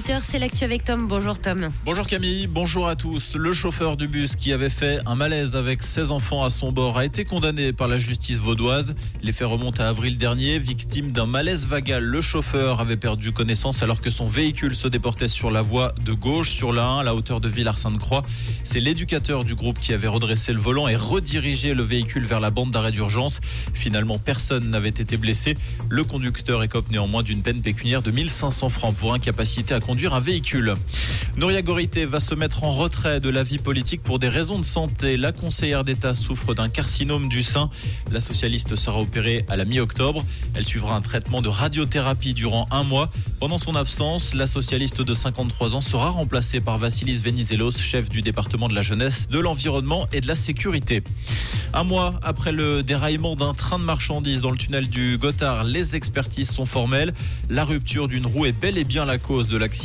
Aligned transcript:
8h, 0.00 0.20
c'est 0.22 0.38
l'actu 0.38 0.64
avec 0.64 0.82
Tom. 0.82 1.08
Bonjour 1.08 1.38
Tom. 1.38 1.68
Bonjour 1.84 2.06
Camille, 2.06 2.46
bonjour 2.46 2.88
à 2.88 2.96
tous. 2.96 3.34
Le 3.36 3.52
chauffeur 3.52 3.98
du 3.98 4.08
bus 4.08 4.34
qui 4.34 4.50
avait 4.50 4.70
fait 4.70 4.98
un 5.04 5.14
malaise 5.14 5.56
avec 5.56 5.82
16 5.82 6.10
enfants 6.10 6.42
à 6.42 6.48
son 6.48 6.72
bord 6.72 6.96
a 6.96 7.04
été 7.04 7.26
condamné 7.26 7.74
par 7.74 7.86
la 7.86 7.98
justice 7.98 8.38
vaudoise. 8.38 8.94
Les 9.22 9.32
faits 9.32 9.48
remontent 9.48 9.82
à 9.82 9.88
avril 9.88 10.16
dernier. 10.16 10.58
Victime 10.58 11.12
d'un 11.12 11.26
malaise 11.26 11.66
vagal, 11.66 12.02
le 12.02 12.22
chauffeur 12.22 12.80
avait 12.80 12.96
perdu 12.96 13.32
connaissance 13.32 13.82
alors 13.82 14.00
que 14.00 14.08
son 14.08 14.26
véhicule 14.26 14.74
se 14.74 14.88
déportait 14.88 15.28
sur 15.28 15.50
la 15.50 15.60
voie 15.60 15.92
de 16.02 16.14
gauche 16.14 16.48
sur 16.48 16.72
la 16.72 16.86
1 16.86 17.00
à 17.00 17.02
la 17.02 17.14
hauteur 17.14 17.42
de 17.42 17.50
Villars-Sainte-Croix. 17.50 18.22
C'est 18.64 18.80
l'éducateur 18.80 19.44
du 19.44 19.54
groupe 19.54 19.78
qui 19.80 19.92
avait 19.92 20.08
redressé 20.08 20.54
le 20.54 20.60
volant 20.60 20.88
et 20.88 20.96
redirigé 20.96 21.74
le 21.74 21.82
véhicule 21.82 22.24
vers 22.24 22.40
la 22.40 22.50
bande 22.50 22.70
d'arrêt 22.70 22.92
d'urgence. 22.92 23.40
Finalement, 23.74 24.18
personne 24.18 24.70
n'avait 24.70 24.88
été 24.88 25.18
blessé. 25.18 25.56
Le 25.90 26.04
conducteur 26.04 26.62
écope 26.62 26.90
néanmoins 26.90 27.22
d'une 27.22 27.42
peine 27.42 27.60
pécuniaire 27.60 28.00
de 28.00 28.10
1500 28.10 28.70
francs 28.70 28.96
pour 28.96 29.12
incapacité 29.12 29.74
à 29.74 29.80
conduire 29.80 29.89
un 29.90 30.20
véhicule. 30.20 30.74
Nouria 31.36 31.62
Gorité 31.62 32.04
va 32.06 32.20
se 32.20 32.34
mettre 32.34 32.64
en 32.64 32.70
retrait 32.70 33.20
de 33.20 33.28
la 33.28 33.42
vie 33.42 33.58
politique 33.58 34.02
pour 34.02 34.18
des 34.18 34.28
raisons 34.28 34.58
de 34.58 34.64
santé. 34.64 35.16
La 35.16 35.32
conseillère 35.32 35.84
d'État 35.84 36.14
souffre 36.14 36.54
d'un 36.54 36.68
carcinome 36.68 37.28
du 37.28 37.42
sein. 37.42 37.70
La 38.10 38.20
socialiste 38.20 38.76
sera 38.76 39.00
opérée 39.00 39.44
à 39.48 39.56
la 39.56 39.64
mi-octobre. 39.64 40.24
Elle 40.54 40.64
suivra 40.64 40.94
un 40.94 41.00
traitement 41.00 41.42
de 41.42 41.48
radiothérapie 41.48 42.34
durant 42.34 42.68
un 42.70 42.84
mois. 42.84 43.10
Pendant 43.40 43.58
son 43.58 43.74
absence, 43.74 44.34
la 44.34 44.46
socialiste 44.46 45.02
de 45.02 45.14
53 45.14 45.74
ans 45.74 45.80
sera 45.80 46.10
remplacée 46.10 46.60
par 46.60 46.78
Vassilis 46.78 47.20
Venizelos, 47.22 47.72
chef 47.72 48.08
du 48.08 48.20
département 48.20 48.68
de 48.68 48.74
la 48.74 48.82
jeunesse, 48.82 49.28
de 49.28 49.38
l'environnement 49.38 50.06
et 50.12 50.20
de 50.20 50.28
la 50.28 50.34
sécurité. 50.34 51.02
Un 51.72 51.84
mois 51.84 52.18
après 52.22 52.52
le 52.52 52.82
déraillement 52.82 53.36
d'un 53.36 53.54
train 53.54 53.78
de 53.78 53.84
marchandises 53.84 54.40
dans 54.40 54.50
le 54.50 54.58
tunnel 54.58 54.88
du 54.88 55.18
Gothard, 55.18 55.64
les 55.64 55.96
expertises 55.96 56.50
sont 56.50 56.66
formelles. 56.66 57.12
La 57.48 57.64
rupture 57.64 58.08
d'une 58.08 58.26
roue 58.26 58.46
est 58.46 58.52
bel 58.52 58.78
et 58.78 58.84
bien 58.84 59.04
la 59.04 59.18
cause 59.18 59.48
de 59.48 59.56
l'accident. 59.56 59.79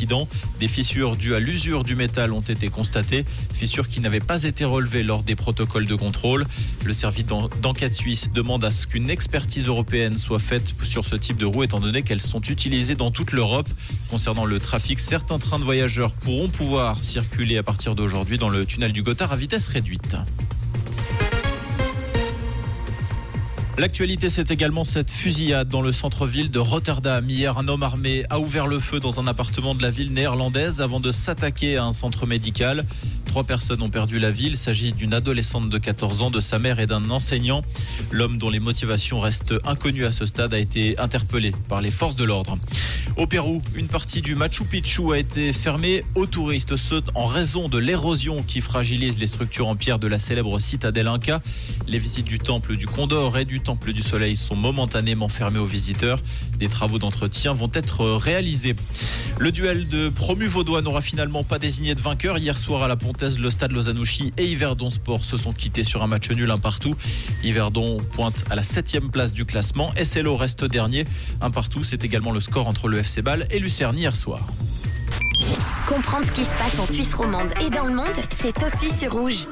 Des 0.60 0.68
fissures 0.68 1.16
dues 1.16 1.34
à 1.34 1.40
l'usure 1.40 1.82
du 1.82 1.96
métal 1.96 2.32
ont 2.32 2.42
été 2.42 2.68
constatées, 2.68 3.24
fissures 3.54 3.88
qui 3.88 4.00
n'avaient 4.00 4.20
pas 4.20 4.42
été 4.42 4.66
relevées 4.66 5.02
lors 5.02 5.22
des 5.22 5.34
protocoles 5.34 5.86
de 5.86 5.94
contrôle. 5.94 6.46
Le 6.84 6.92
service 6.92 7.24
d'enquête 7.62 7.94
suisse 7.94 8.30
demande 8.32 8.64
à 8.64 8.70
ce 8.70 8.86
qu'une 8.86 9.08
expertise 9.08 9.68
européenne 9.68 10.18
soit 10.18 10.38
faite 10.38 10.74
sur 10.82 11.06
ce 11.06 11.16
type 11.16 11.38
de 11.38 11.46
roue 11.46 11.62
étant 11.62 11.80
donné 11.80 12.02
qu'elles 12.02 12.20
sont 12.20 12.42
utilisées 12.42 12.94
dans 12.94 13.10
toute 13.10 13.32
l'Europe. 13.32 13.68
Concernant 14.10 14.44
le 14.44 14.60
trafic, 14.60 15.00
certains 15.00 15.38
trains 15.38 15.58
de 15.58 15.64
voyageurs 15.64 16.12
pourront 16.12 16.48
pouvoir 16.48 17.02
circuler 17.02 17.56
à 17.56 17.62
partir 17.62 17.94
d'aujourd'hui 17.94 18.36
dans 18.36 18.50
le 18.50 18.66
tunnel 18.66 18.92
du 18.92 19.02
Gothard 19.02 19.32
à 19.32 19.36
vitesse 19.36 19.66
réduite. 19.66 20.16
L'actualité, 23.78 24.30
c'est 24.30 24.50
également 24.50 24.84
cette 24.84 25.10
fusillade 25.10 25.68
dans 25.68 25.82
le 25.82 25.92
centre-ville 25.92 26.50
de 26.50 26.58
Rotterdam. 26.58 27.28
Hier, 27.28 27.58
un 27.58 27.68
homme 27.68 27.82
armé 27.82 28.24
a 28.30 28.40
ouvert 28.40 28.66
le 28.66 28.80
feu 28.80 29.00
dans 29.00 29.20
un 29.20 29.26
appartement 29.26 29.74
de 29.74 29.82
la 29.82 29.90
ville 29.90 30.14
néerlandaise 30.14 30.80
avant 30.80 30.98
de 30.98 31.12
s'attaquer 31.12 31.76
à 31.76 31.84
un 31.84 31.92
centre 31.92 32.24
médical. 32.24 32.86
Trois 33.26 33.44
personnes 33.44 33.82
ont 33.82 33.90
perdu 33.90 34.18
la 34.18 34.30
vie. 34.30 34.46
Il 34.46 34.56
s'agit 34.56 34.92
d'une 34.92 35.12
adolescente 35.12 35.68
de 35.68 35.76
14 35.76 36.22
ans, 36.22 36.30
de 36.30 36.40
sa 36.40 36.58
mère 36.58 36.80
et 36.80 36.86
d'un 36.86 37.10
enseignant. 37.10 37.62
L'homme 38.10 38.38
dont 38.38 38.48
les 38.48 38.60
motivations 38.60 39.20
restent 39.20 39.52
inconnues 39.66 40.06
à 40.06 40.12
ce 40.12 40.24
stade 40.24 40.54
a 40.54 40.58
été 40.58 40.98
interpellé 40.98 41.52
par 41.68 41.82
les 41.82 41.90
forces 41.90 42.16
de 42.16 42.24
l'ordre. 42.24 42.56
Au 43.18 43.26
Pérou, 43.26 43.62
une 43.74 43.88
partie 43.88 44.22
du 44.22 44.36
Machu 44.36 44.64
Picchu 44.64 45.12
a 45.12 45.18
été 45.18 45.52
fermée 45.52 46.02
aux 46.14 46.26
touristes, 46.26 46.76
ce 46.76 47.02
en 47.14 47.26
raison 47.26 47.68
de 47.68 47.76
l'érosion 47.76 48.42
qui 48.42 48.62
fragilise 48.62 49.18
les 49.18 49.26
structures 49.26 49.68
en 49.68 49.76
pierre 49.76 49.98
de 49.98 50.06
la 50.06 50.18
célèbre 50.18 50.58
citadelle 50.60 51.08
Inca. 51.08 51.42
Les 51.86 51.98
visites 51.98 52.26
du 52.26 52.38
temple 52.38 52.76
du 52.76 52.86
Condor 52.86 53.36
et 53.36 53.44
du 53.44 53.60
temple 53.66 53.92
du 53.92 54.00
Soleil 54.00 54.36
sont 54.36 54.54
momentanément 54.54 55.28
fermées 55.28 55.58
aux 55.58 55.66
visiteurs. 55.66 56.20
Des 56.56 56.68
travaux 56.68 57.00
d'entretien 57.00 57.52
vont 57.52 57.70
être 57.74 58.06
réalisés. 58.06 58.76
Le 59.38 59.50
duel 59.50 59.88
de 59.88 60.08
promu 60.08 60.46
vaudois 60.46 60.82
n'aura 60.82 61.02
finalement 61.02 61.42
pas 61.42 61.58
désigné 61.58 61.96
de 61.96 62.00
vainqueur. 62.00 62.38
Hier 62.38 62.56
soir 62.56 62.84
à 62.84 62.88
la 62.88 62.94
Pontaise, 62.94 63.40
le 63.40 63.50
stade 63.50 63.72
Lozanouchi 63.72 64.32
et 64.38 64.46
Yverdon 64.46 64.88
Sport 64.88 65.24
se 65.24 65.36
sont 65.36 65.52
quittés 65.52 65.82
sur 65.82 66.04
un 66.04 66.06
match 66.06 66.30
nul 66.30 66.48
un 66.48 66.58
partout. 66.58 66.94
Yverdon 67.42 67.96
pointe 68.12 68.44
à 68.50 68.54
la 68.54 68.62
septième 68.62 69.10
place 69.10 69.32
du 69.32 69.44
classement. 69.44 69.90
SLO 70.00 70.36
reste 70.36 70.64
dernier. 70.64 71.02
Un 71.40 71.50
partout, 71.50 71.82
c'est 71.82 72.04
également 72.04 72.30
le 72.30 72.38
score 72.38 72.68
entre 72.68 72.86
le 72.86 72.98
FC 72.98 73.20
Bâle 73.20 73.48
et 73.50 73.58
Lucerne 73.58 73.98
hier 73.98 74.14
soir. 74.14 74.46
Comprendre 75.88 76.24
ce 76.24 76.30
qui 76.30 76.44
se 76.44 76.56
passe 76.56 76.78
en 76.78 76.86
Suisse 76.86 77.14
romande 77.14 77.50
et 77.66 77.70
dans 77.70 77.84
le 77.84 77.94
monde, 77.94 78.06
c'est 78.30 78.62
aussi 78.62 78.96
sur 78.96 79.12
Rouge. 79.12 79.44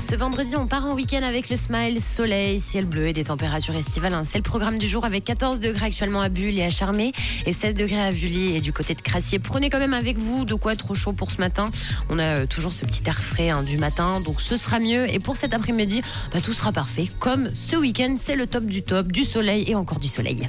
Ce 0.00 0.14
vendredi, 0.14 0.54
on 0.56 0.66
part 0.66 0.86
en 0.86 0.94
week-end 0.94 1.22
avec 1.22 1.50
le 1.50 1.56
smile, 1.56 2.00
soleil, 2.00 2.60
ciel 2.60 2.86
bleu 2.86 3.08
et 3.08 3.12
des 3.12 3.24
températures 3.24 3.74
estivales. 3.74 4.14
C'est 4.28 4.38
le 4.38 4.42
programme 4.42 4.78
du 4.78 4.86
jour 4.86 5.04
avec 5.04 5.24
14 5.24 5.60
degrés 5.60 5.86
actuellement 5.86 6.20
à 6.20 6.28
Bulle 6.28 6.56
et 6.56 6.62
à 6.62 6.70
Charmé 6.70 7.12
et 7.46 7.52
16 7.52 7.74
degrés 7.74 8.00
à 8.00 8.10
Vully 8.10 8.56
et 8.56 8.60
du 8.60 8.72
côté 8.72 8.94
de 8.94 9.00
Crassier. 9.00 9.38
Prenez 9.38 9.70
quand 9.70 9.78
même 9.78 9.94
avec 9.94 10.16
vous 10.16 10.44
de 10.44 10.54
quoi 10.54 10.72
être 10.72 10.94
chaud 10.94 11.12
pour 11.12 11.30
ce 11.30 11.38
matin. 11.38 11.70
On 12.10 12.18
a 12.18 12.22
euh, 12.22 12.46
toujours 12.46 12.72
ce 12.72 12.84
petit 12.84 13.02
air 13.06 13.20
frais 13.20 13.50
hein, 13.50 13.62
du 13.62 13.76
matin, 13.76 14.20
donc 14.20 14.40
ce 14.40 14.56
sera 14.56 14.78
mieux. 14.78 15.12
Et 15.12 15.18
pour 15.18 15.36
cet 15.36 15.52
après-midi, 15.52 16.00
bah, 16.32 16.40
tout 16.40 16.52
sera 16.52 16.70
parfait. 16.70 17.08
Comme 17.18 17.50
ce 17.54 17.76
week-end, 17.76 18.14
c'est 18.16 18.36
le 18.36 18.46
top 18.46 18.66
du 18.66 18.82
top, 18.82 19.10
du 19.10 19.24
soleil 19.24 19.64
et 19.68 19.74
encore 19.74 19.98
du 19.98 20.08
soleil. 20.08 20.46